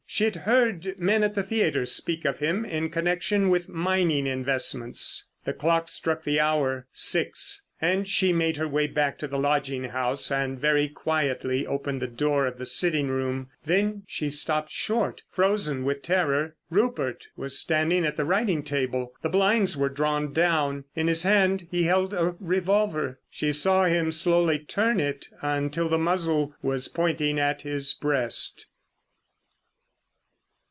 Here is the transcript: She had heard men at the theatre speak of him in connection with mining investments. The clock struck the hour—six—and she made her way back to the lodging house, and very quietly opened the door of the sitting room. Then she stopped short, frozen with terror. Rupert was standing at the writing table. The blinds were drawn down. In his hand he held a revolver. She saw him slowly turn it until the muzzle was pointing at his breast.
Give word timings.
She 0.13 0.25
had 0.25 0.35
heard 0.35 0.99
men 0.99 1.23
at 1.23 1.35
the 1.35 1.41
theatre 1.41 1.85
speak 1.85 2.25
of 2.25 2.39
him 2.39 2.65
in 2.65 2.89
connection 2.89 3.47
with 3.49 3.69
mining 3.69 4.27
investments. 4.27 5.27
The 5.45 5.53
clock 5.53 5.87
struck 5.87 6.25
the 6.25 6.37
hour—six—and 6.37 8.09
she 8.09 8.33
made 8.33 8.57
her 8.57 8.67
way 8.67 8.87
back 8.87 9.17
to 9.19 9.27
the 9.29 9.39
lodging 9.39 9.85
house, 9.85 10.29
and 10.29 10.59
very 10.59 10.89
quietly 10.89 11.65
opened 11.65 12.01
the 12.01 12.07
door 12.09 12.45
of 12.45 12.57
the 12.57 12.65
sitting 12.65 13.07
room. 13.07 13.51
Then 13.63 14.03
she 14.05 14.29
stopped 14.29 14.69
short, 14.69 15.23
frozen 15.29 15.85
with 15.85 16.01
terror. 16.03 16.57
Rupert 16.69 17.27
was 17.37 17.57
standing 17.57 18.03
at 18.05 18.17
the 18.17 18.25
writing 18.25 18.63
table. 18.63 19.13
The 19.21 19.29
blinds 19.29 19.77
were 19.77 19.89
drawn 19.89 20.33
down. 20.33 20.83
In 20.93 21.07
his 21.07 21.23
hand 21.23 21.67
he 21.71 21.83
held 21.83 22.13
a 22.13 22.35
revolver. 22.41 23.21
She 23.29 23.53
saw 23.53 23.85
him 23.85 24.11
slowly 24.11 24.59
turn 24.59 24.99
it 24.99 25.29
until 25.41 25.87
the 25.87 25.97
muzzle 25.97 26.53
was 26.61 26.89
pointing 26.89 27.39
at 27.39 27.61
his 27.61 27.93
breast. 27.93 28.67